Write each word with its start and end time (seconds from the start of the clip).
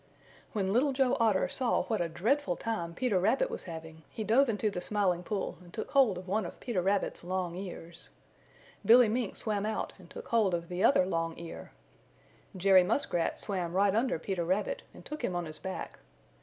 When 0.53 0.73
Little 0.73 0.93
Joe 0.93 1.15
Otter 1.19 1.47
saw 1.47 1.83
what 1.83 2.01
a 2.01 2.09
dreadful 2.09 2.55
time 2.55 2.95
Peter 2.95 3.19
Rabbit 3.19 3.51
was 3.51 3.65
having 3.65 4.01
he 4.09 4.23
dove 4.23 4.49
into 4.49 4.71
the 4.71 4.81
Smiling 4.81 5.21
Pool 5.21 5.59
and 5.61 5.71
took 5.71 5.91
hold 5.91 6.17
of 6.17 6.27
one 6.27 6.43
of 6.43 6.59
Peter 6.59 6.81
Rabbit's 6.81 7.23
long 7.23 7.53
ears. 7.55 8.09
Billy 8.83 9.07
Mink 9.07 9.35
swam 9.35 9.63
out 9.63 9.93
and 9.99 10.09
took 10.09 10.29
hold 10.29 10.55
of 10.55 10.69
the 10.69 10.83
other 10.83 11.05
long 11.05 11.37
ear. 11.37 11.71
Jerry 12.57 12.81
Muskrat 12.81 13.37
swam 13.37 13.73
right 13.75 13.93
under 13.95 14.17
Peter 14.17 14.43
Rabbit 14.43 14.81
and 14.91 15.05
took 15.05 15.23
him 15.23 15.35
on 15.35 15.45
his 15.45 15.59
back. 15.59 15.99